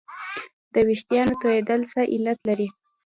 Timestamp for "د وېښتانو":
0.73-1.33